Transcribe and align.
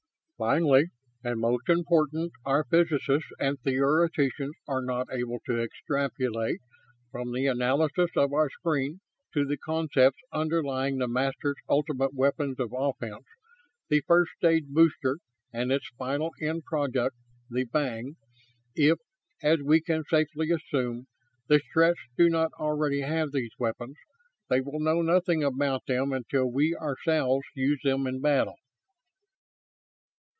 "Finally, 0.49 0.85
and 1.23 1.39
most 1.39 1.69
important, 1.69 2.31
our 2.45 2.63
physicists 2.63 3.29
and 3.39 3.59
theoreticians 3.61 4.55
are 4.67 4.81
not 4.81 5.05
able 5.11 5.39
to 5.45 5.61
extrapolate, 5.61 6.59
from 7.11 7.31
the 7.31 7.45
analysis 7.45 8.09
of 8.17 8.33
our 8.33 8.49
screen, 8.49 8.99
to 9.31 9.45
the 9.45 9.55
concepts 9.55 10.17
underlying 10.31 10.97
the 10.97 11.07
Masters' 11.07 11.57
ultimate 11.69 12.15
weapons 12.15 12.59
of 12.59 12.73
offense, 12.75 13.23
the 13.89 14.01
first 14.07 14.31
stage 14.35 14.65
booster 14.67 15.19
and 15.53 15.71
its 15.71 15.87
final 15.95 16.31
end 16.41 16.63
product, 16.65 17.15
the 17.51 17.65
Vang. 17.71 18.15
If, 18.73 18.97
as 19.43 19.59
we 19.61 19.79
can 19.79 20.03
safely 20.05 20.49
assume, 20.49 21.05
the 21.49 21.59
Stretts 21.69 21.99
do 22.17 22.29
not 22.29 22.51
already 22.53 23.01
have 23.01 23.29
those 23.29 23.51
weapons, 23.59 23.97
they 24.49 24.59
will 24.59 24.79
know 24.79 25.03
nothing 25.03 25.43
about 25.43 25.85
them 25.85 26.11
until 26.11 26.51
we 26.51 26.75
ourselves 26.75 27.45
use 27.53 27.81
them 27.83 28.07
in 28.07 28.21
battle. 28.21 28.55